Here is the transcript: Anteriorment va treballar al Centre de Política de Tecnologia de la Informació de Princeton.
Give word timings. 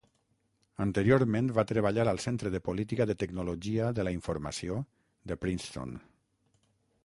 Anteriorment 0.85 1.49
va 1.57 1.65
treballar 1.71 2.05
al 2.13 2.21
Centre 2.23 2.53
de 2.55 2.61
Política 2.69 3.07
de 3.11 3.17
Tecnologia 3.25 3.93
de 4.01 4.07
la 4.09 4.17
Informació 4.17 4.81
de 5.33 5.41
Princeton. 5.45 5.97